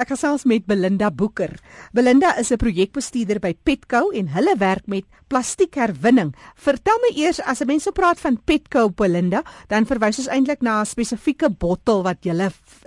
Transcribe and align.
Ek 0.00 0.14
gesels 0.14 0.46
met 0.48 0.64
Belinda 0.64 1.10
Boeker. 1.12 1.50
Belinda 1.92 2.30
is 2.40 2.48
'n 2.50 2.56
projekbestuurder 2.56 3.38
by 3.38 3.52
Petco 3.52 4.08
en 4.16 4.32
hulle 4.32 4.54
werk 4.56 4.86
met 4.86 5.04
plastiekherwinning. 5.28 6.32
Vertel 6.56 6.96
my 7.04 7.12
eers 7.20 7.40
as 7.40 7.60
'n 7.60 7.66
mens 7.66 7.82
so 7.82 7.92
praat 7.92 8.18
van 8.18 8.40
Petco, 8.40 8.88
Belinda, 8.88 9.42
dan 9.68 9.84
verwys 9.84 10.18
ons 10.18 10.28
eintlik 10.28 10.62
na 10.62 10.80
'n 10.80 10.86
spesifieke 10.86 11.50
bottel 11.50 12.02
wat 12.02 12.24
jy 12.24 12.32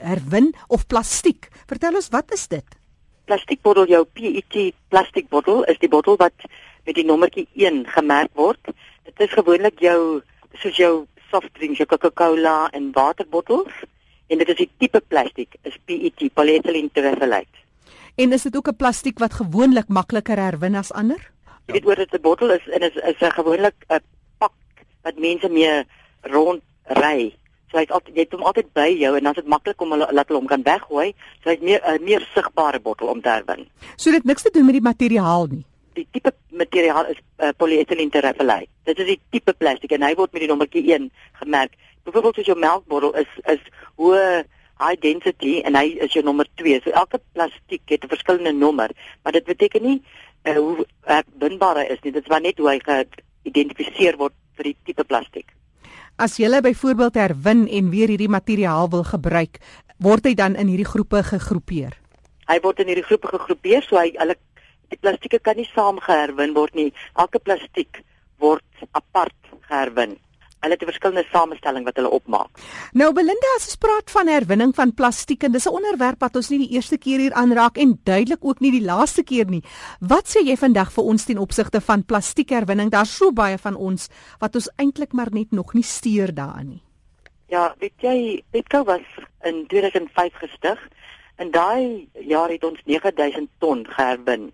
herwin 0.02 0.56
of 0.68 0.88
plastiek. 0.88 1.50
Vertel 1.68 1.94
ons 1.96 2.10
wat 2.10 2.34
is 2.34 2.48
dit? 2.48 2.66
Plastiekbottel, 3.26 3.88
jou 3.88 4.06
PET 4.06 4.74
plastiekbottel 4.90 5.64
is 5.66 5.78
die 5.78 5.90
bottel 5.90 6.18
wat 6.18 6.34
met 6.86 6.96
die 6.96 7.06
nommertjie 7.06 7.48
1 7.54 7.86
gemerk 7.86 8.32
word. 8.34 8.60
Dit 9.04 9.20
is 9.20 9.30
gewoonlik 9.30 9.80
jou 9.80 10.22
soos 10.54 10.76
jou 10.76 11.06
softdrinks, 11.30 11.78
jou 11.78 11.86
Coca-Cola 11.86 12.70
en 12.72 12.92
waterbottels 12.92 13.74
en 14.34 14.42
dit 14.42 14.50
is 14.54 14.62
die 14.64 14.70
tipe 14.82 15.02
plastiek 15.14 15.60
is 15.70 15.78
PET 15.86 16.26
polyethylene 16.34 16.90
terephthalate. 16.94 17.62
En 18.22 18.34
is 18.34 18.46
dit 18.46 18.56
ook 18.56 18.68
'n 18.70 18.82
plastiek 18.82 19.20
wat 19.20 19.34
gewoonlik 19.34 19.88
makliker 19.88 20.38
herwin 20.38 20.76
as 20.76 20.92
ander? 20.92 21.22
Jy 21.68 21.74
weet 21.74 21.86
oor 21.86 21.96
dit 21.96 22.14
'n 22.14 22.22
bottel 22.22 22.52
is 22.52 22.66
en 22.70 22.82
is 22.82 22.96
is 22.96 23.22
'n 23.22 23.32
gewoonlik 23.40 23.78
'n 23.90 24.02
pak 24.38 24.54
wat 25.04 25.18
mense 25.18 25.50
mee 25.50 25.84
rond 26.22 26.62
ry. 26.84 27.34
So 27.72 27.78
hy't 27.78 27.92
altyd 27.92 28.16
jy 28.16 28.22
het 28.22 28.32
hom 28.32 28.44
altyd 28.44 28.74
by 28.74 28.90
jou 29.00 29.18
en 29.18 29.24
dan 29.24 29.34
is 29.34 29.42
dit 29.42 29.50
maklik 29.50 29.82
om 29.82 29.92
hulle 29.92 30.08
laat 30.12 30.28
hulle 30.28 30.40
hom 30.40 30.48
kan 30.48 30.64
weggooi. 30.64 31.14
So 31.44 31.50
hy't 31.50 31.62
meer 31.62 31.82
'n 31.86 32.04
meer 32.04 32.28
sigbare 32.34 32.80
bottel 32.80 33.08
om 33.08 33.22
te 33.22 33.30
herwin. 33.30 33.68
So 33.96 34.12
dit 34.12 34.24
niks 34.24 34.42
te 34.42 34.50
doen 34.54 34.66
met 34.66 34.74
die 34.74 34.90
materiaal 34.90 35.48
nie. 35.50 35.66
Die 35.94 36.08
tipe 36.12 36.34
materiaal 36.50 37.06
is 37.06 37.18
uh, 37.38 37.50
polyethylene 37.58 38.10
terephthalate. 38.10 38.68
Dit 38.84 39.00
is 39.00 39.06
die 39.06 39.20
tipe 39.30 39.54
plastiek 39.54 39.92
en 39.92 40.02
hy 40.02 40.14
word 40.14 40.32
met 40.32 40.42
die 40.42 40.50
nommertjie 40.50 40.94
1 40.94 41.12
gemerk. 41.34 41.72
Byvoorbeeld 42.04 42.38
as 42.38 42.46
jou 42.46 42.60
melkbottel 42.60 43.16
is 43.16 43.32
is 43.54 43.64
hoë 44.02 44.44
high 44.82 45.00
density 45.00 45.54
en 45.64 45.78
hy 45.80 45.94
is 46.04 46.16
jou 46.16 46.24
nommer 46.26 46.48
2. 46.60 46.82
So 46.84 46.92
elke 46.92 47.20
plastiek 47.32 47.84
het 47.88 48.04
'n 48.04 48.12
verskillende 48.12 48.52
nommer, 48.52 48.92
maar 49.24 49.34
dit 49.34 49.46
beteken 49.46 49.82
nie 49.82 50.02
uh, 50.44 50.56
hoe 50.58 50.86
binbaar 51.40 51.76
hy 51.76 51.88
is 51.94 52.02
nie. 52.04 52.12
Dit 52.12 52.24
is 52.24 52.30
maar 52.30 52.42
net 52.42 52.58
hoe 52.58 52.70
hy 52.70 52.80
geïdentifiseer 52.80 54.18
word 54.18 54.34
vir 54.58 54.64
die 54.64 54.78
tipe 54.84 55.04
plastiek. 55.04 55.48
As 56.18 56.38
jy 56.38 56.62
byvoorbeeld 56.62 57.16
herwin 57.16 57.68
en 57.68 57.90
weer 57.90 58.08
hierdie 58.08 58.30
materiaal 58.30 58.90
wil 58.90 59.04
gebruik, 59.04 59.60
word 59.98 60.26
hy 60.26 60.34
dan 60.34 60.56
in 60.56 60.68
hierdie 60.68 60.92
groepe 60.92 61.24
gegroepeer. 61.24 61.96
Hy 62.48 62.60
word 62.60 62.80
in 62.80 62.88
hierdie 62.88 63.08
groepe 63.08 63.28
gegroepeer, 63.28 63.82
so 63.82 63.98
hy 63.98 64.12
hulle 64.20 64.36
die 64.90 65.00
plastieke 65.00 65.40
kan 65.40 65.56
nie 65.56 65.70
saam 65.74 66.00
geherwin 66.00 66.54
word 66.54 66.76
nie. 66.76 66.92
Elke 67.16 67.40
plastiek 67.40 68.04
word 68.38 68.86
apart 68.92 69.36
geherwin 69.70 70.20
hulle 70.64 70.78
het 70.78 70.84
'n 70.84 70.92
verskillende 70.92 71.28
samestelling 71.32 71.86
wat 71.86 71.96
hulle 71.96 72.10
opmaak. 72.10 72.52
Nou 72.94 73.14
Belinda, 73.14 73.50
as 73.56 73.68
ons 73.68 73.76
praat 73.76 74.12
van 74.12 74.28
herwinning 74.28 74.76
van 74.76 74.94
plastiek 74.94 75.44
en 75.44 75.52
dis 75.52 75.68
'n 75.68 75.76
onderwerp 75.76 76.20
wat 76.20 76.36
ons 76.36 76.50
nie 76.50 76.60
die 76.60 76.76
eerste 76.76 76.98
keer 76.98 77.20
hier 77.20 77.34
aanraak 77.34 77.78
en 77.78 78.00
duidelik 78.04 78.46
ook 78.46 78.60
nie 78.60 78.72
die 78.72 78.86
laaste 78.86 79.24
keer 79.24 79.46
nie. 79.46 79.64
Wat 80.00 80.26
sê 80.28 80.46
jy 80.46 80.56
vandag 80.58 80.92
vir 80.92 81.04
ons 81.04 81.26
ten 81.26 81.38
opsigte 81.38 81.82
van 81.82 82.06
plastiekherwinning? 82.06 82.90
Daar's 82.90 83.16
so 83.16 83.32
baie 83.32 83.58
van 83.58 83.76
ons 83.76 84.10
wat 84.40 84.56
ons 84.56 84.70
eintlik 84.78 85.14
maar 85.14 85.32
net 85.32 85.52
nog 85.52 85.74
nie 85.74 85.84
steur 85.84 86.34
daarin 86.34 86.70
nie. 86.70 86.84
Ja, 87.48 87.76
weet 87.80 87.94
jy, 88.02 88.44
Petco 88.52 88.84
was 88.84 89.06
in 89.44 89.68
2005 89.68 90.34
gestig. 90.34 90.80
In 91.38 91.52
daai 91.52 92.08
jaar 92.26 92.50
het 92.50 92.64
ons 92.64 92.80
9000 92.86 93.50
ton 93.60 93.86
geherwin. 93.86 94.54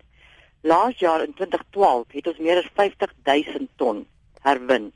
Laas 0.60 0.98
jaar 0.98 1.22
in 1.24 1.32
2012 1.34 2.04
het 2.12 2.26
ons 2.26 2.38
meer 2.38 2.58
as 2.60 2.68
50000 2.74 3.68
ton 3.76 4.06
herwin. 4.44 4.92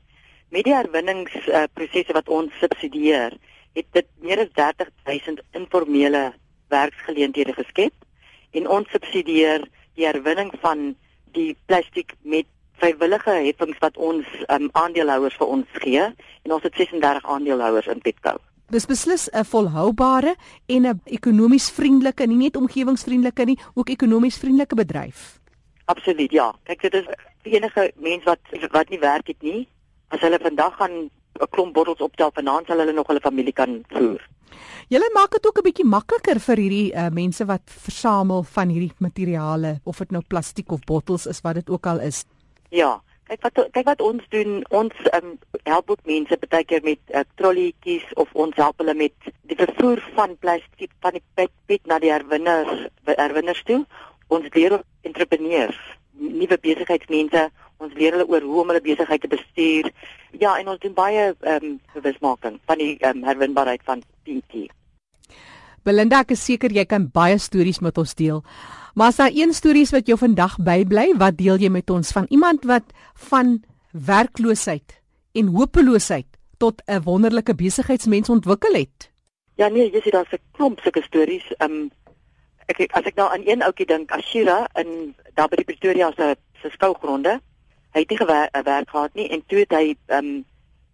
Met 0.55 0.63
die 0.63 0.73
herwinningsprosesse 0.73 2.13
uh, 2.13 2.15
wat 2.15 2.29
ons 2.31 2.53
subsidieer, 2.61 3.33
het 3.75 3.87
dit 3.91 4.05
meer 4.23 4.39
as 4.45 4.51
30000 4.55 5.41
informele 5.59 6.29
werksgeleenthede 6.71 7.51
geskep 7.57 8.55
en 8.55 8.69
ons 8.71 8.87
subsidieer 8.95 9.65
die 9.99 10.07
herwinning 10.07 10.53
van 10.61 10.93
die 11.35 11.57
plastiek 11.67 12.15
met 12.23 12.47
vrywillige 12.79 13.35
heffings 13.49 13.83
wat 13.83 13.99
ons 13.99 14.31
um, 14.47 14.69
aandeelhouers 14.79 15.35
vir 15.41 15.51
ons 15.57 15.75
gee 15.83 16.07
en 16.07 16.55
ons 16.55 16.63
het 16.63 16.79
36 16.79 17.27
aandeelhouers 17.35 17.91
in 17.91 17.99
Petco. 18.07 18.37
Dis 18.71 18.87
beslis 18.87 19.27
'n 19.35 19.43
volhoubare 19.43 20.35
en 20.71 20.87
'n 20.87 21.01
ekonomies 21.03 21.69
vriendelike, 21.69 22.27
nie 22.27 22.43
net 22.47 22.55
omgewingsvriendelike 22.55 23.45
nie, 23.45 23.59
ook 23.73 23.89
ekonomies 23.89 24.39
vriendelike 24.39 24.75
bedryf. 24.75 25.39
Absoluut, 25.85 26.31
ja. 26.31 26.55
Kyk, 26.63 26.81
dit 26.81 26.93
is 26.93 27.07
enige 27.43 27.91
mens 27.95 28.23
wat 28.23 28.39
wat 28.71 28.89
nie 28.89 28.99
werk 28.99 29.27
het 29.27 29.41
nie, 29.41 29.67
as 30.15 30.23
hulle 30.23 30.39
vandag 30.39 30.77
gaan 30.79 30.95
'n 31.43 31.51
klomp 31.51 31.73
bottels 31.75 32.01
optel 32.01 32.31
vanaand 32.31 32.67
sal 32.67 32.79
hulle 32.79 32.93
nog 32.95 33.07
hulle 33.07 33.19
familie 33.19 33.53
kan 33.53 33.83
voer. 33.91 34.21
Julle 34.87 35.09
maak 35.13 35.31
dit 35.31 35.47
ook 35.47 35.57
'n 35.57 35.67
bietjie 35.67 35.85
makliker 35.85 36.39
vir 36.39 36.57
hierdie 36.57 36.93
uh, 36.93 37.09
mense 37.09 37.45
wat 37.45 37.65
versamel 37.65 38.43
van 38.43 38.69
hierdie 38.69 38.93
materiale 38.99 39.79
of 39.83 39.97
dit 39.97 40.11
nou 40.11 40.23
plastiek 40.27 40.71
of 40.71 40.85
bottels 40.85 41.25
is 41.27 41.41
wat 41.41 41.55
dit 41.55 41.69
ook 41.69 41.85
al 41.85 41.99
is. 41.99 42.23
Ja, 42.69 43.01
kyk 43.27 43.41
wat 43.41 43.71
kyk 43.71 43.85
wat 43.85 44.01
ons 44.01 44.23
doen. 44.29 44.63
Ons 44.69 44.93
um, 45.17 45.37
help 45.63 45.89
ook 45.89 46.05
mense 46.05 46.37
baie 46.49 46.63
keer 46.63 46.83
met 46.83 46.99
uh, 47.09 47.25
trollietjies 47.35 48.05
of 48.13 48.29
ons 48.33 48.55
help 48.55 48.77
hulle 48.77 48.93
met 48.93 49.13
die 49.49 49.57
vervoer 49.57 50.03
van 50.15 50.37
plastiek 50.37 50.91
van 51.01 51.17
die 51.17 51.23
pet, 51.33 51.51
pet 51.65 51.85
na 51.85 51.99
die 51.99 52.11
herwinners 52.11 52.87
herwinners 53.03 53.63
toe. 53.63 53.85
Ons 54.27 54.47
leer 54.53 54.81
entrepreneurs, 55.01 55.79
nuwe 56.13 56.57
besigheidsmense 56.61 57.49
ons 57.77 57.93
leer 57.93 58.15
hulle 58.15 58.27
oor 58.27 58.41
hoe 58.41 58.61
om 58.61 58.71
hulle 58.71 58.81
besigheid 58.81 59.21
te 59.21 59.31
bestuur. 59.31 59.91
Ja, 60.39 60.55
en 60.59 60.67
ons 60.67 60.79
doen 60.79 60.93
baie 60.93 61.33
ehm 61.33 61.63
um, 61.63 61.77
bewusmaking 61.93 62.59
van 62.65 62.81
die 62.81 62.95
ehm 62.99 63.17
um, 63.17 63.23
herwinbaarheid 63.23 63.83
van 63.83 64.03
PET. 64.23 64.71
Belinda, 65.85 66.23
ek 66.25 66.33
is 66.33 66.45
seker 66.45 66.73
jy 66.73 66.85
kan 66.89 67.09
baie 67.13 67.37
stories 67.37 67.79
met 67.85 67.97
ons 68.01 68.15
deel. 68.17 68.41
Maar 68.95 69.11
as 69.11 69.19
daar 69.19 69.33
een 69.35 69.53
stories 69.53 69.91
wat 69.91 70.07
jou 70.07 70.17
vandag 70.17 70.55
bybly, 70.63 71.11
wat 71.19 71.37
deel 71.37 71.59
jy 71.59 71.69
met 71.69 71.89
ons 71.89 72.11
van 72.15 72.25
iemand 72.29 72.63
wat 72.65 72.93
van 73.29 73.59
werkloosheid 73.91 75.01
en 75.35 75.51
hopeloosheid 75.53 76.27
tot 76.57 76.81
'n 76.87 77.03
wonderlike 77.03 77.55
besigheidsmens 77.55 78.29
ontwikkel 78.29 78.73
het? 78.73 79.11
Ja 79.55 79.67
nee, 79.67 79.91
jy 79.91 80.01
sien 80.01 80.11
daar's 80.11 80.31
'n 80.31 80.41
klomp 80.51 80.79
sulke 80.79 81.03
stories. 81.03 81.45
Ehm 81.57 81.71
um, 81.71 81.91
ek 82.65 82.89
as 82.91 83.05
ek 83.05 83.15
nou 83.15 83.29
aan 83.29 83.45
een 83.45 83.61
ouetjie 83.61 83.85
dink, 83.85 84.11
Ashira 84.11 84.67
in 84.73 85.15
daar 85.33 85.47
by 85.47 85.55
die 85.55 85.65
Pretoria 85.65 86.11
se 86.15 86.35
se 86.61 86.69
skougronde, 86.69 87.41
hy 87.95 88.03
het 88.03 88.11
nie 88.11 88.19
gewerk 88.19 88.55
eh, 88.59 88.81
gehad 88.91 89.13
nie 89.15 89.29
en 89.31 89.43
toe 89.47 89.61
het 89.63 89.73
hy 89.73 89.95
um, 90.17 90.31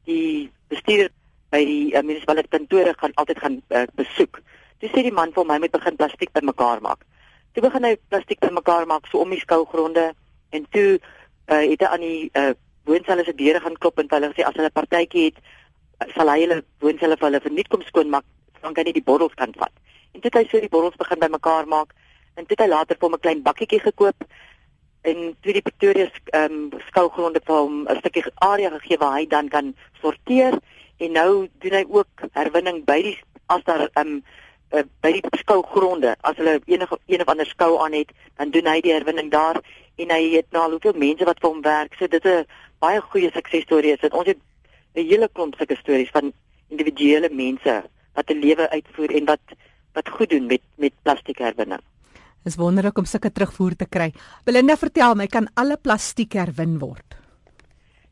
die 0.06 0.52
bestuurder 0.70 1.10
by 1.52 1.62
die 1.68 1.92
uh, 1.92 2.02
munisipale 2.06 2.44
kantore 2.48 2.94
gaan 2.98 3.14
altyd 3.20 3.40
gaan 3.44 3.56
uh, 3.76 3.84
besoek. 4.00 4.40
Toe 4.80 4.90
sê 4.90 5.04
die 5.04 5.12
man 5.12 5.34
vir 5.36 5.48
my 5.50 5.58
moet 5.60 5.74
begin 5.74 5.98
plastiek 6.00 6.32
bymekaar 6.32 6.80
maak. 6.82 7.02
Toe 7.52 7.64
begin 7.66 7.88
hy 7.90 7.96
plastiek 8.14 8.40
bymekaar 8.40 8.88
maak 8.88 9.10
so 9.12 9.20
om 9.20 9.34
die 9.34 9.42
skougronde 9.42 10.12
en 10.56 10.68
toe 10.72 10.96
uh, 10.96 11.64
het 11.66 11.84
hy 11.84 11.90
aan 11.90 12.06
die 12.06 12.30
uh, 12.40 12.54
woonsale 12.88 13.26
se 13.28 13.36
deure 13.36 13.60
gaan 13.66 13.76
klop 13.84 14.00
en 14.00 14.10
hulle 14.14 14.32
sê 14.32 14.46
as 14.48 14.56
hulle 14.56 14.72
'n 14.72 14.78
partytjie 14.80 15.26
het 15.32 16.14
sal 16.16 16.32
hy 16.32 16.40
hulle 16.46 16.62
woonsale 16.86 17.18
vir 17.18 17.28
hulle 17.30 17.44
verniet 17.44 17.70
kom 17.74 17.84
skoonmaak 17.90 18.26
dan 18.62 18.74
kan 18.78 18.86
hy 18.86 18.94
die 18.94 19.04
bottels 19.10 19.36
kan 19.36 19.52
vat. 19.58 19.74
En 20.14 20.22
toe 20.22 20.30
het 20.32 20.40
hy 20.40 20.46
so 20.48 20.62
die 20.64 20.72
bottels 20.72 21.02
begin 21.02 21.20
bymekaar 21.20 21.68
maak 21.68 21.92
en 22.38 22.46
toe 22.46 22.56
het 22.56 22.64
hy 22.64 22.70
later 22.72 22.96
vir 22.96 23.10
hom 23.10 23.18
'n 23.18 23.26
klein 23.26 23.44
bakkietjie 23.44 23.84
gekoop 23.84 24.24
en 25.02 25.36
toe 25.42 25.54
die 25.54 25.62
Pretoria 25.66 26.10
ehm 26.38 26.54
um, 26.54 26.82
skougronde 26.90 27.42
vir 27.46 27.56
hom 27.56 27.88
'n 27.90 27.98
stukkie 28.00 28.24
area 28.36 28.70
gegee 28.70 28.98
waar 28.98 29.18
hy 29.18 29.26
dan 29.28 29.50
kan 29.50 29.74
sorteer 30.02 30.60
en 30.98 31.12
nou 31.12 31.48
doen 31.64 31.74
hy 31.74 31.86
ook 31.90 32.26
herwinning 32.38 32.86
by 32.86 33.02
die 33.02 33.18
as 33.48 33.64
daar 33.64 33.90
ehm 33.90 34.08
um, 34.08 34.24
uh, 34.74 34.84
by 35.02 35.12
die 35.18 35.42
skougronde 35.44 36.16
as 36.22 36.38
hulle 36.38 36.60
enige 36.66 37.00
een 37.08 37.22
of 37.22 37.32
ander 37.34 37.46
skou 37.46 37.72
aan 37.84 37.98
het 37.98 38.12
dan 38.38 38.52
doen 38.52 38.68
hy 38.74 38.80
die 38.82 38.94
herwinning 38.94 39.32
daar 39.32 39.62
en 39.98 40.10
hy 40.10 40.22
het 40.36 40.52
nou 40.52 40.64
al 40.64 40.78
hoeveel 40.78 40.98
mense 40.98 41.26
wat 41.26 41.40
vir 41.42 41.50
hom 41.50 41.62
werk. 41.62 41.96
So 41.98 42.08
dit 42.08 42.26
is 42.26 42.42
'n 42.42 42.48
baie 42.80 43.02
goeie 43.02 43.32
suksesstorie 43.32 43.94
is 43.94 44.00
dit. 44.00 44.14
Ons 44.14 44.28
het 44.28 44.40
'n 44.96 45.08
hele 45.12 45.30
klomp 45.34 45.56
sulke 45.56 45.76
stories 45.76 46.10
van 46.10 46.34
individuele 46.70 47.30
mense 47.30 47.84
wat 48.14 48.30
'n 48.30 48.40
lewe 48.40 48.70
uitvoer 48.70 49.16
en 49.16 49.26
wat 49.26 49.46
wat 49.94 50.10
goed 50.10 50.30
doen 50.30 50.46
met 50.46 50.62
met 50.78 50.94
plastiek 51.04 51.38
herwinning 51.38 51.82
Is 52.46 52.58
wonderlik 52.58 52.98
om 52.98 53.06
sulke 53.06 53.30
terugvoer 53.30 53.76
te 53.78 53.86
kry. 53.86 54.10
Belinda, 54.46 54.76
vertel 54.78 55.16
my, 55.16 55.28
kan 55.30 55.50
alle 55.62 55.78
plastiek 55.78 56.34
herwin 56.34 56.80
word? 56.82 57.18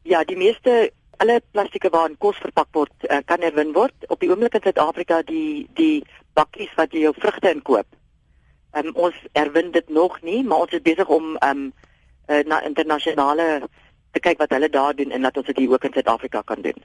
Ja, 0.05 0.23
die 0.23 0.37
meeste 0.37 0.91
alle 1.19 1.39
plastieke 1.51 1.89
waarin 1.91 2.17
kos 2.21 2.37
verpak 2.39 2.69
word, 2.77 2.93
uh, 3.09 3.19
kan 3.25 3.41
herwin 3.43 3.73
word. 3.75 3.95
Op 4.07 4.21
die 4.21 4.29
oomblik 4.31 4.55
in 4.55 4.63
Suid-Afrika 4.63 5.21
die 5.27 5.67
die 5.75 6.03
bakkies 6.37 6.71
wat 6.77 6.93
jy 6.93 7.07
jou 7.07 7.13
vrugte 7.17 7.51
inkoop. 7.51 7.87
Um, 8.77 8.93
ons 8.93 9.17
herwin 9.33 9.73
dit 9.75 9.89
nog 9.89 10.19
nie, 10.21 10.43
maar 10.45 10.67
ons 10.67 10.75
is 10.77 10.85
besig 10.85 11.09
om 11.09 11.33
um 11.45 11.63
uh, 12.29 12.43
na 12.45 12.61
internasionale 12.67 13.65
te 14.11 14.21
kyk 14.23 14.39
wat 14.41 14.53
hulle 14.55 14.69
daar 14.69 14.95
doen 14.95 15.11
en 15.11 15.21
dat 15.27 15.37
ons 15.37 15.45
dit 15.45 15.59
ook 15.67 15.83
in 15.83 15.93
Suid-Afrika 15.93 16.41
kan 16.45 16.61
doen. 16.61 16.77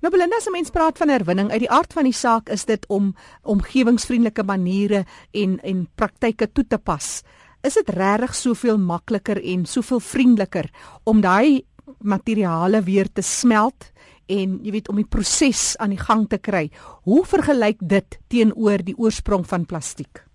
Nou 0.00 0.12
Belinda, 0.12 0.36
as 0.36 0.46
'n 0.48 0.52
mens 0.52 0.70
praat 0.70 0.98
van 0.98 1.08
herwinning, 1.08 1.50
uit 1.50 1.60
die 1.60 1.70
aard 1.70 1.92
van 1.92 2.04
die 2.04 2.12
saak 2.12 2.48
is 2.48 2.64
dit 2.64 2.86
om 2.88 3.14
omgewingsvriendelike 3.42 4.42
maniere 4.42 5.04
en 5.32 5.60
en 5.62 5.88
praktyke 5.94 6.52
toe 6.52 6.66
te 6.66 6.78
pas. 6.78 7.22
Is 7.62 7.74
dit 7.74 7.88
regtig 7.88 8.34
soveel 8.34 8.78
makliker 8.78 9.44
en 9.44 9.66
soveel 9.66 10.00
vriendeliker 10.00 10.70
om 11.04 11.20
daai 11.20 11.64
materiale 11.98 12.82
weer 12.82 13.12
te 13.12 13.22
smelt 13.22 13.92
en 14.26 14.60
jy 14.62 14.70
weet 14.70 14.88
om 14.88 14.96
die 14.96 15.08
proses 15.08 15.76
aan 15.78 15.90
die 15.90 16.04
gang 16.04 16.28
te 16.28 16.38
kry? 16.38 16.70
Hoe 17.02 17.24
vergelyk 17.24 17.76
dit 17.80 18.18
teenoor 18.28 18.78
die 18.84 18.96
oorsprong 18.96 19.46
van 19.46 19.66
plastiek? 19.66 20.30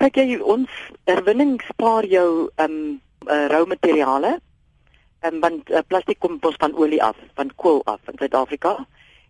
kyk 0.00 0.16
jy 0.16 0.38
ons 0.40 0.70
herwinning 1.08 1.58
spaar 1.68 2.06
jou 2.08 2.48
ehm 2.56 2.72
um, 2.72 3.00
uh, 3.28 3.46
rou 3.52 3.66
materiale. 3.68 4.38
Um, 5.22 5.40
want 5.40 5.70
uh, 5.70 5.82
plastiek 5.86 6.18
kom 6.18 6.38
ons 6.40 6.56
van 6.58 6.74
olie 6.74 7.02
af, 7.02 7.16
van 7.36 7.50
kool 7.60 7.82
af 7.84 8.00
in 8.08 8.16
Suid-Afrika. 8.18 8.86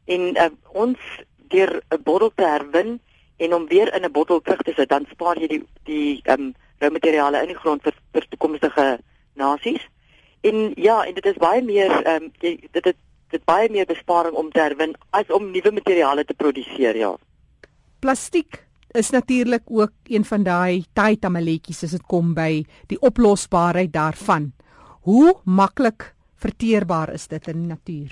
En 0.06 0.36
uh, 0.36 0.50
ons 0.72 0.98
deur 1.50 1.82
'n 1.90 2.02
bottel 2.02 2.30
te 2.34 2.46
herwin 2.46 3.00
en 3.36 3.54
om 3.54 3.66
weer 3.66 3.94
in 3.94 4.04
'n 4.04 4.12
bottel 4.12 4.40
terug 4.40 4.62
te 4.62 4.72
sit, 4.76 4.88
dan 4.88 5.06
spaar 5.10 5.38
jy 5.38 5.48
die 5.48 5.62
die 5.84 6.20
ehm 6.24 6.40
um, 6.40 6.54
rou 6.78 6.90
materiale 6.90 7.42
in 7.42 7.50
die 7.52 7.58
grond 7.62 7.82
vir 7.82 7.94
vir 8.12 8.26
toekomstige 8.28 9.00
nasies. 9.34 9.82
En 10.40 10.72
ja, 10.76 11.04
en 11.04 11.14
dit 11.14 11.26
is 11.26 11.42
baie 11.42 11.62
meer 11.62 11.90
ehm 12.02 12.22
um, 12.22 12.32
dit 12.38 12.84
het 12.84 12.96
dit 13.30 13.44
baie 13.44 13.70
meer 13.70 13.86
besparing 13.86 14.34
om 14.34 14.50
te 14.50 14.60
herwin 14.60 14.94
as 15.10 15.30
om 15.30 15.50
nuwe 15.50 15.70
materiale 15.72 16.24
te 16.24 16.34
produseer, 16.34 16.96
ja. 16.96 17.16
Plastiek 17.98 18.66
is 18.90 19.10
natuurlik 19.10 19.62
ook 19.66 19.92
een 20.04 20.24
van 20.24 20.42
daai 20.42 20.84
tydamaletjies 20.92 21.84
as 21.84 21.90
dit 21.90 22.06
kom 22.06 22.34
by 22.34 22.64
die 22.86 22.98
oplosbaarheid 23.00 23.92
daarvan. 23.92 24.52
Hoe 25.10 25.34
maklik 25.44 26.12
verteerbaar 26.38 27.10
is 27.12 27.26
dit 27.26 27.46
in 27.50 27.62
die 27.64 27.68
natuur? 27.68 28.10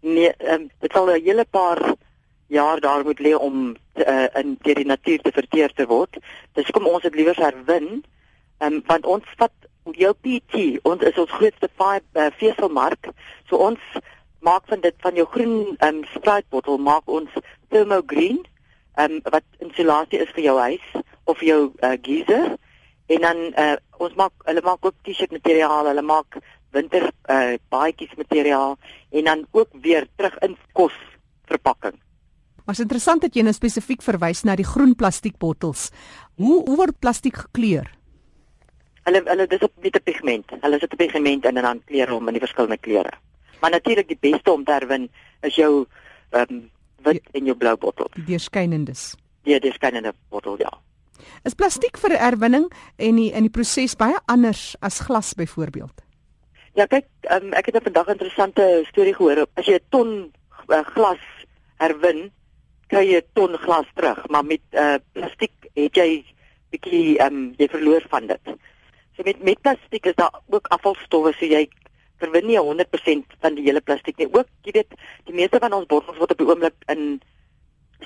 Nee, 0.00 0.30
um, 0.52 0.70
dit 0.80 0.92
sal 0.92 1.10
'n 1.12 1.24
hele 1.24 1.44
paar 1.44 1.80
jaar 2.46 2.80
daar 2.80 3.04
moet 3.04 3.20
lê 3.20 3.34
om 3.36 3.76
uh, 3.94 4.26
in 4.40 4.56
deur 4.62 4.74
die 4.74 4.86
natuur 4.86 5.20
te 5.20 5.32
verteer 5.32 5.72
te 5.72 5.86
word. 5.86 6.16
Dis 6.52 6.70
kom 6.70 6.86
ons 6.86 7.02
dit 7.02 7.14
liewer 7.14 7.36
herwin, 7.36 8.04
um, 8.58 8.80
want 8.86 9.06
ons 9.06 9.36
vat 9.36 9.52
jou 9.92 10.12
PT, 10.24 10.80
ons 10.82 11.02
is 11.02 11.18
ons 11.18 11.36
grootste 11.38 11.68
uh, 11.78 12.30
veselmark. 12.40 13.12
So 13.48 13.56
ons 13.56 13.80
maak 14.40 14.64
van 14.72 14.80
dit 14.80 14.94
van 14.98 15.14
jou 15.14 15.26
groen 15.26 15.76
um, 15.80 16.04
spruitbottel 16.14 16.78
maak 16.78 17.04
ons 17.04 17.30
thermogreen 17.68 18.40
um, 18.96 19.20
wat 19.24 19.44
insulasie 19.58 20.24
is 20.24 20.32
vir 20.32 20.44
jou 20.44 20.58
huis 20.58 20.86
of 21.24 21.40
jou 21.40 21.72
uh, 21.82 21.96
geyser 22.00 22.56
en 23.06 23.20
dan 23.20 23.36
uh, 23.36 23.76
ons 23.98 24.14
maak 24.14 24.32
hulle 24.48 24.62
maak 24.64 24.84
ook 24.84 24.94
T-shirt 25.02 25.32
materiaal, 25.32 25.86
hulle 25.86 26.02
maak 26.02 26.38
winter 26.74 27.10
uh, 27.30 27.54
baadjies 27.68 28.14
materiaal 28.16 28.78
en 29.10 29.24
dan 29.24 29.46
ook 29.50 29.68
weer 29.82 30.08
terug 30.16 30.38
in 30.38 30.56
kos 30.72 30.96
verpakking. 31.50 31.98
Maar 32.64 32.74
is 32.74 32.80
interessant 32.80 33.20
dat 33.20 33.34
jy 33.36 33.44
nou 33.44 33.52
spesifiek 33.52 34.02
verwys 34.02 34.42
na 34.48 34.56
die 34.56 34.66
groen 34.66 34.94
plastiekbottels. 34.96 35.90
Hoe 36.40 36.62
hoe 36.64 36.76
word 36.80 36.98
plastiek 36.98 37.36
gekleur? 37.36 37.90
Hulle 39.04 39.20
hulle 39.28 39.46
dis 39.46 39.66
op 39.66 39.72
met 39.84 39.96
'n 39.96 40.02
pigment. 40.02 40.50
Hulle 40.60 40.78
sit 40.78 40.92
'n 40.92 40.96
pigment 40.96 41.44
in 41.44 41.56
en 41.56 41.62
dan 41.62 41.82
kleur 41.84 42.08
hom 42.08 42.28
in 42.28 42.34
die 42.34 42.40
verskillende 42.46 42.78
kleure. 42.78 43.12
Maar 43.60 43.70
natuurlik 43.70 44.08
die 44.08 44.18
beste 44.20 44.52
om 44.52 44.64
te 44.64 44.72
herwin 44.72 45.10
is 45.42 45.54
jou 45.54 45.86
ehm 46.30 46.52
um, 46.54 46.70
wit 47.02 47.20
die, 47.22 47.40
en 47.40 47.44
jou 47.44 47.56
blou 47.56 47.76
bottel. 47.76 48.08
Die 48.14 48.24
deurskynendes. 48.24 49.14
Ja, 49.42 49.58
die 49.58 49.68
deurskynende 49.68 50.14
bottel, 50.28 50.56
ja. 50.58 50.72
Is 51.44 51.54
plastiek 51.54 51.98
vir 51.98 52.16
herwinning 52.18 52.70
en 52.96 53.16
die 53.16 53.30
in 53.32 53.46
die 53.48 53.52
proses 53.52 53.96
baie 53.96 54.16
anders 54.26 54.74
as 54.80 55.00
glas 55.00 55.34
byvoorbeeld? 55.34 56.04
Ja, 56.74 56.86
kyk, 56.90 57.06
um, 57.30 57.52
ek 57.54 57.66
het 57.70 57.82
vandag 57.82 58.08
'n 58.08 58.18
interessante 58.18 58.84
storie 58.88 59.14
gehoor. 59.14 59.46
As 59.54 59.66
jy 59.66 59.74
'n 59.74 59.86
ton 59.90 60.32
uh, 60.68 60.82
glas 60.94 61.22
herwin, 61.78 62.30
kry 62.88 63.04
jy 63.06 63.20
'n 63.22 63.30
ton 63.34 63.56
glas 63.58 63.86
terug, 63.94 64.28
maar 64.28 64.44
met 64.44 64.62
uh, 64.72 64.96
plastiek 65.12 65.52
het 65.74 65.94
jy 65.96 66.24
bietjie 66.70 67.18
ehm 67.18 67.34
um, 67.34 67.54
jy 67.58 67.68
verloor 67.68 68.02
van 68.10 68.26
dit. 68.26 68.40
So 69.16 69.22
met 69.24 69.42
met 69.42 69.60
plastiek 69.60 70.06
is 70.06 70.14
daar 70.14 70.40
ook 70.50 70.66
afvalstowwe, 70.66 71.32
so 71.32 71.46
jy 71.46 71.68
verwin 72.18 72.46
nie 72.46 72.58
100% 72.58 73.38
van 73.40 73.54
die 73.54 73.66
hele 73.66 73.80
plastiek 73.80 74.18
nie. 74.18 74.28
Ook, 74.32 74.48
jy 74.66 74.72
weet, 74.78 74.94
die 75.28 75.34
meeste 75.34 75.60
van 75.62 75.72
ons 75.72 75.86
bottels 75.86 76.18
word 76.18 76.34
op 76.34 76.38
die 76.38 76.48
oomblik 76.48 76.88
in 76.94 77.20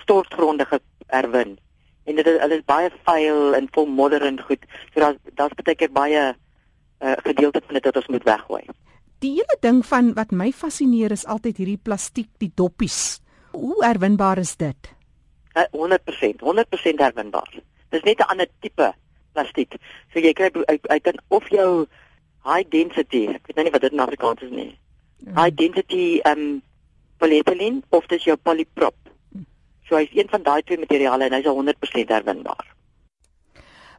stortgronde 0.03 0.67
herwin. 1.07 1.59
En 2.09 2.17
dit 2.17 2.27
is 2.27 2.41
alles 2.45 2.65
baie 2.69 2.91
vuil 3.05 3.55
en 3.59 3.69
vol 3.77 3.89
modder 4.01 4.25
en 4.25 4.41
goed. 4.49 4.65
So 4.93 5.05
daar's 5.05 5.19
daar's 5.37 5.57
baie 5.61 5.77
keer 5.77 5.93
baie 5.93 6.23
uh, 6.33 7.17
gedeelte 7.27 7.61
van 7.67 7.79
dit 7.79 7.89
wat 7.91 8.01
ons 8.01 8.13
moet 8.15 8.29
weggooi. 8.29 8.63
Die 9.25 9.33
hele 9.37 9.57
ding 9.61 9.83
van 9.87 10.13
wat 10.17 10.31
my 10.31 10.53
fascineer 10.55 11.13
is 11.13 11.27
altyd 11.27 11.59
hierdie 11.61 11.81
plastiek, 11.83 12.31
die 12.39 12.53
doppies. 12.55 13.19
Hoe 13.53 13.77
herwinbaar 13.85 14.39
is 14.39 14.55
dit? 14.57 14.93
Uh, 15.59 15.67
100%, 15.75 16.45
100% 16.47 17.03
herwinbaar. 17.03 17.61
Dis 17.91 18.05
net 18.07 18.21
'n 18.21 18.31
ander 18.33 18.49
tipe 18.61 18.93
plastiek. 19.33 19.77
So 20.13 20.21
jy 20.21 20.33
kry 20.33 20.51
uit 20.67 21.03
kan 21.03 21.19
of 21.29 21.49
jou 21.49 21.87
high 22.45 22.65
density, 22.71 23.27
ek 23.35 23.47
weet 23.47 23.57
nou 23.57 23.65
nie 23.65 23.75
wat 23.75 23.85
dit 23.85 23.93
in 23.93 24.01
Afrikaans 24.01 24.43
is 24.43 24.51
nie. 24.51 24.79
Mm. 25.27 25.35
High 25.37 25.55
density 25.55 26.21
um 26.25 26.63
polyethylene 27.19 27.83
of 27.91 28.07
dis 28.07 28.25
jou 28.25 28.37
polyprop. 28.37 28.95
So 29.89 29.97
hy's 29.97 30.13
een 30.13 30.29
van 30.29 30.45
daai 30.45 30.63
twee 30.63 30.79
materiale 30.79 31.29
en 31.29 31.39
hy's 31.39 31.49
100% 31.49 32.13
herwinbaar. 32.17 32.67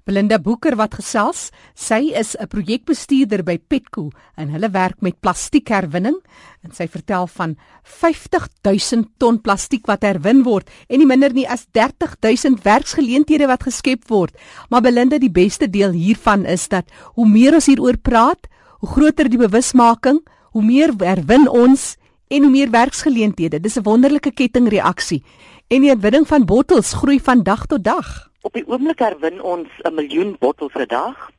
Belinda 0.09 0.39
Boeker 0.41 0.73
wat 0.79 0.95
gesels, 0.97 1.51
sy 1.77 2.09
is 2.17 2.33
'n 2.33 2.47
projekbestuurder 2.49 3.43
by 3.43 3.59
Petco 3.59 4.09
en 4.35 4.49
hulle 4.49 4.69
werk 4.73 5.01
met 5.01 5.19
plastiekherwinning 5.21 6.17
en 6.63 6.71
sy 6.73 6.87
vertel 6.87 7.27
van 7.27 7.57
50000 7.83 9.05
ton 9.19 9.37
plastiek 9.37 9.85
wat 9.85 10.01
herwin 10.01 10.41
word 10.43 10.67
en 10.89 10.97
nie 10.97 11.05
minder 11.05 11.33
nie 11.33 11.45
as 11.47 11.67
30000 11.71 12.63
werksgeleenthede 12.63 13.45
wat 13.47 13.63
geskep 13.63 14.07
word. 14.09 14.33
Maar 14.69 14.81
Belinda, 14.81 15.19
die 15.19 15.29
beste 15.29 15.69
deel 15.69 15.91
hiervan 15.91 16.45
is 16.45 16.67
dat 16.67 16.89
hoe 17.13 17.27
meer 17.27 17.53
ons 17.53 17.67
hieroor 17.67 17.97
praat, 17.97 18.47
hoe 18.79 18.89
groter 18.89 19.29
die 19.29 19.37
bewusmaking, 19.37 20.25
hoe 20.51 20.63
meer 20.63 20.89
herwin 20.97 21.47
ons 21.47 21.98
en 22.29 22.45
hoe 22.45 22.51
meer 22.51 22.69
werksgeleenthede. 22.69 23.59
Dis 23.59 23.77
'n 23.77 23.83
wonderlike 23.83 24.31
kettingreaksie. 24.31 25.23
En 25.67 25.81
die 25.81 25.89
herwinning 25.89 26.27
van 26.27 26.45
bottels 26.45 26.93
groei 26.93 27.19
van 27.19 27.43
dag 27.43 27.65
tot 27.65 27.83
dag. 27.83 28.29
Op 28.41 28.53
die 28.53 28.67
oomblik 28.67 28.99
herwin 28.99 29.41
ons 29.41 29.69
'n 29.83 29.93
miljoen 29.93 30.35
bottels 30.39 30.71
per 30.71 30.87
dag. 30.87 31.31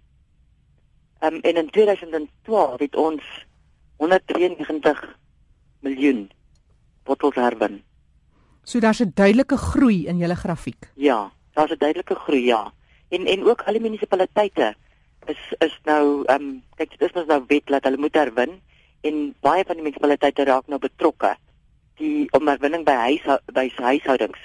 Um, 1.20 1.40
en 1.40 1.56
in 1.56 1.70
2012 1.70 2.78
het 2.78 2.96
ons 2.96 3.22
193 3.96 5.18
miljoen 5.80 6.30
bottels 7.04 7.34
herwin. 7.34 7.82
So 8.62 8.78
daar's 8.80 9.00
'n 9.00 9.12
duidelike 9.14 9.56
groei 9.56 10.06
in 10.06 10.18
julle 10.18 10.36
grafiek. 10.36 10.90
Ja, 10.94 11.32
daar's 11.52 11.70
'n 11.70 11.78
duidelike 11.78 12.14
groei, 12.14 12.44
ja. 12.44 12.72
En 13.08 13.26
en 13.26 13.44
ook 13.44 13.62
al 13.62 13.72
die 13.72 13.82
munisipaliteite 13.82 14.74
is 15.26 15.54
is 15.58 15.80
nou 15.84 16.24
ehm 16.24 16.42
um, 16.42 16.62
kyk 16.74 16.90
dit 16.90 17.08
is 17.08 17.12
mos 17.12 17.26
nou 17.26 17.44
wet 17.46 17.66
dat 17.66 17.84
hulle 17.84 17.96
moet 17.96 18.14
herwin 18.14 18.60
en 19.02 19.34
baie 19.40 19.64
van 19.64 19.76
die 19.76 19.84
munisipaliteite 19.84 20.44
raak 20.44 20.68
nou 20.68 20.78
betrokke 20.78 21.34
die 22.00 22.28
om 22.36 22.48
herwinning 22.48 22.84
by 22.84 22.96
huis 23.06 23.26
by 23.54 23.68
huishoudings 23.76 24.40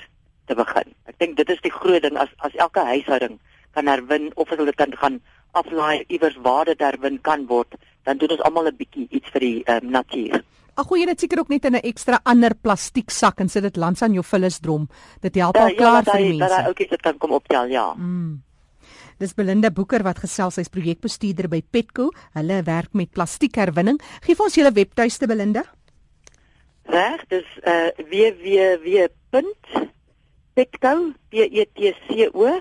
te 0.47 0.55
begin. 0.55 0.91
Ek 1.09 1.17
dink 1.19 1.37
dit 1.39 1.49
is 1.49 1.61
die 1.63 1.73
groot 1.73 2.03
ding 2.03 2.17
as 2.21 2.31
as 2.47 2.55
elke 2.55 2.83
huishouding 2.91 3.39
kan 3.75 3.89
herwin 3.91 4.31
of 4.35 4.51
as 4.51 4.59
hulle 4.61 4.75
kan 4.75 4.93
gaan 5.01 5.19
aflaai 5.59 6.05
iewers 6.07 6.37
waar 6.43 6.65
dit 6.69 6.81
herwin 6.83 7.19
kan 7.23 7.45
word, 7.47 7.75
dan 8.07 8.19
doen 8.19 8.35
ons 8.35 8.43
almal 8.47 8.67
'n 8.71 8.77
bietjie 8.77 9.07
iets 9.09 9.29
vir 9.33 9.41
die 9.41 9.63
um, 9.67 9.91
natuur. 9.91 10.43
Ag 10.75 10.87
goeie 10.87 11.05
dit 11.07 11.19
seker 11.19 11.39
ook 11.39 11.49
net 11.49 11.65
in 11.65 11.75
'n 11.75 11.87
ekstra 11.91 12.19
ander 12.23 12.55
plastiek 12.55 13.09
sak 13.09 13.39
en 13.39 13.49
sit 13.49 13.63
dit 13.63 13.77
langs 13.77 14.01
aan 14.01 14.13
jou 14.13 14.23
vullisdrom. 14.23 14.89
Dit 15.21 15.35
help 15.35 15.57
al 15.57 15.67
ja, 15.67 15.75
klaar 15.75 16.03
ja, 16.03 16.11
vir 16.11 16.21
die 16.21 16.37
mense. 16.37 16.53
Ja, 16.53 16.61
dat 16.61 16.69
ook 16.69 16.79
iets 16.79 17.01
kan 17.01 17.17
kom 17.17 17.31
optel, 17.31 17.65
ja. 17.65 17.93
Mm. 17.93 18.43
Dis 19.17 19.33
Belinda 19.33 19.71
Boeker 19.71 20.03
wat 20.03 20.19
gesels, 20.19 20.55
sy's 20.55 20.69
projekbestuurder 20.69 21.47
by 21.47 21.61
Petco. 21.61 22.11
Hulle 22.33 22.63
werk 22.63 22.93
met 22.93 23.11
plastiekherwinning. 23.11 23.99
Geef 24.21 24.39
ons 24.39 24.55
julle 24.55 24.71
webtuiste 24.75 25.27
Belinda. 25.27 25.63
Reg, 26.85 27.23
dis 27.29 27.47
uh 27.65 27.89
www 28.11 29.07
petco 30.55 31.11
p 31.29 31.35
e. 31.35 32.51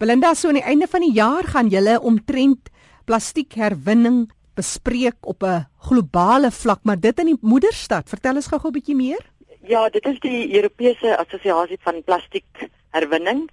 Belinda, 0.00 0.34
so 0.34 0.48
aan 0.48 0.56
die 0.56 0.64
einde 0.64 0.86
van 0.88 1.04
die 1.04 1.12
jaar 1.12 1.44
gaan 1.44 1.68
julle 1.68 2.00
omtrent 2.00 2.70
plastiekherwinning 3.04 4.30
bespreek 4.56 5.16
op 5.20 5.42
'n 5.44 5.66
globale 5.88 6.50
vlak, 6.50 6.80
maar 6.84 7.00
dit 7.00 7.18
in 7.18 7.26
die 7.26 7.38
moederstad. 7.40 8.08
Vertel 8.08 8.34
ons 8.36 8.46
gou-gou 8.46 8.70
'n 8.70 8.72
bietjie 8.72 8.96
meer. 8.96 9.29
Ja, 9.62 9.88
dit 9.88 10.06
is 10.06 10.18
die 10.20 10.54
Europese 10.54 11.16
Assosiasie 11.18 11.78
van 11.80 12.02
Plastiekherwinning 12.04 13.48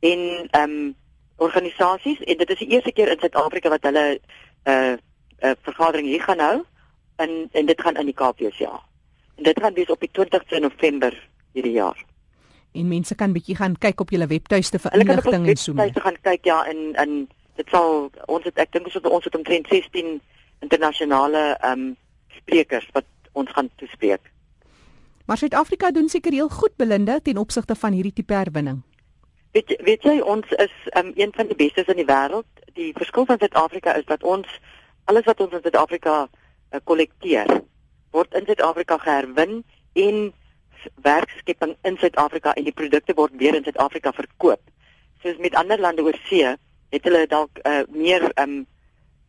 en 0.00 0.48
ehm 0.50 0.70
um, 0.70 0.94
organisasies 1.40 2.20
en 2.20 2.36
dit 2.36 2.50
is 2.50 2.58
die 2.58 2.68
eerste 2.68 2.92
keer 2.92 3.08
in 3.08 3.18
Suid-Afrika 3.18 3.68
wat 3.68 3.82
hulle 3.82 4.20
'n 4.64 4.70
uh, 4.70 4.92
'n 4.92 4.98
uh, 5.46 5.52
vergadering 5.62 6.06
hier 6.06 6.22
gaan 6.22 6.38
hou 6.38 6.64
en 7.16 7.48
en 7.52 7.66
dit 7.66 7.80
gaan 7.80 7.96
in 7.96 8.04
die 8.04 8.14
Kaap 8.14 8.38
wees, 8.38 8.58
ja. 8.58 8.80
En 9.36 9.42
dit 9.42 9.60
gaan 9.60 9.74
wees 9.74 9.90
op 9.90 10.00
die 10.00 10.10
20ste 10.18 10.60
November 10.60 11.28
hierdie 11.52 11.72
jaar. 11.72 12.04
En 12.72 12.88
mense 12.88 13.14
kan 13.14 13.32
bietjie 13.32 13.56
gaan 13.56 13.78
kyk 13.78 14.00
op 14.00 14.10
julle 14.10 14.26
webtuiste 14.26 14.78
vir 14.78 14.92
inligting 14.92 15.48
en 15.48 15.56
so. 15.56 15.72
Hulle 15.72 15.92
kan 15.92 16.02
gaan 16.02 16.20
kyk 16.22 16.44
ja 16.44 16.64
in 16.70 16.94
in 16.94 17.28
dit 17.56 17.68
sal 17.68 18.10
ons 18.26 18.44
het 18.44 18.58
ek 18.58 18.72
dink 18.72 18.84
ons 18.84 18.94
het 18.94 19.06
ons 19.06 19.24
het 19.24 19.34
omtrent 19.34 19.68
16 19.68 20.20
internasionale 20.60 21.56
ehm 21.60 21.72
um, 21.72 21.96
sprekers 22.36 22.88
wat 22.92 23.04
ons 23.32 23.50
gaan 23.50 23.70
toespreek. 23.76 24.29
Maar 25.30 25.38
Suid-Afrika 25.38 25.90
doen 25.90 26.08
seker 26.08 26.32
heel 26.32 26.48
goed 26.48 26.76
Belinda 26.76 27.20
ten 27.22 27.36
opsigte 27.36 27.74
van 27.74 27.92
hierdie 27.92 28.12
tipe 28.12 28.34
herwinning. 28.34 28.80
Weet 29.54 29.76
weet 29.86 30.02
jy 30.02 30.16
ons 30.26 30.48
is 30.58 30.72
um, 30.98 31.12
een 31.14 31.30
van 31.36 31.46
die 31.46 31.56
bestes 31.56 31.86
in 31.86 32.00
die 32.00 32.06
wêreld. 32.08 32.48
Die 32.74 32.90
verskil 32.96 33.28
van 33.28 33.38
Suid-Afrika 33.38 33.94
is 33.94 34.08
dat 34.08 34.26
ons 34.26 34.56
alles 35.04 35.28
wat 35.30 35.40
ons 35.40 35.54
in 35.54 35.62
Suid-Afrika 35.62 36.14
uh, 36.26 36.80
kollekteer 36.84 37.46
word 38.10 38.34
in 38.34 38.48
Suid-Afrika 38.50 38.98
geherwin 39.04 39.62
en 40.02 40.18
werkskepping 41.06 41.76
in 41.86 42.00
Suid-Afrika 42.02 42.56
en 42.58 42.66
die 42.66 42.74
produkte 42.82 43.14
word 43.14 43.38
weer 43.38 43.54
in 43.54 43.62
Suid-Afrika 43.62 44.10
verkoop. 44.18 44.66
Soos 45.22 45.38
met 45.38 45.54
ander 45.54 45.78
lande 45.78 46.02
oor 46.02 46.18
see, 46.26 46.56
het 46.90 47.06
hulle 47.06 47.22
dalk 47.30 47.62
uh, 47.62 47.84
meer 47.94 48.26
um 48.34 48.64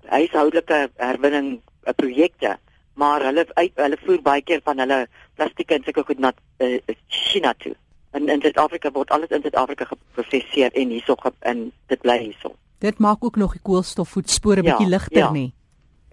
huishoudelike 0.09 0.87
herwinning 0.97 1.59
uh, 1.85 1.93
projekte, 1.93 2.57
maar 2.93 3.23
hulle 3.25 3.45
uit, 3.53 3.71
hulle 3.75 3.97
voer 4.05 4.21
baie 4.21 4.41
keer 4.41 4.61
van 4.63 4.79
hulle 4.83 5.07
plastiek 5.35 5.71
en 5.71 5.83
sulke 5.83 6.03
goed 6.07 6.19
na 6.19 6.33
uh, 6.59 6.77
China 7.07 7.53
toe. 7.57 7.75
En 8.11 8.27
in 8.29 8.41
Suid-Afrika 8.41 8.91
word 8.91 9.09
alles 9.15 9.31
in 9.31 9.41
Suid-Afrika 9.41 9.85
geproseseer 9.85 10.71
en 10.75 10.89
hierso 10.89 11.15
in 11.47 11.71
dit 11.87 12.01
bly 12.01 12.17
hierso. 12.25 12.55
Dit 12.81 12.97
maak 12.99 13.23
ook 13.23 13.35
nog 13.35 13.51
die 13.55 13.61
koolstofvoetspore 13.63 14.61
bietjie 14.65 14.89
ja, 14.89 14.95
ligter 14.97 15.17
ja. 15.17 15.31
nie. 15.31 15.53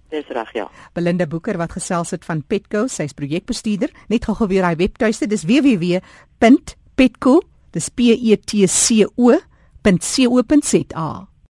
Dis 0.08 0.28
reg, 0.32 0.52
ja. 0.56 0.70
Belinda 0.97 1.26
Boeker 1.26 1.58
wat 1.61 1.73
gesels 1.76 2.11
het 2.16 2.25
van 2.25 2.42
Petco, 2.47 2.87
sy's 2.88 3.12
projekbestuurder. 3.16 3.90
Net 4.08 4.25
gou 4.25 4.47
weer 4.49 4.64
hy 4.64 4.76
webtuiste, 4.80 5.26
dis 5.28 5.44
www.petco, 5.49 7.35
dis 7.76 7.88
P 7.92 8.00
E 8.16 8.37
T 8.40 8.64
C 8.73 9.04
O.co.za. 9.16 11.08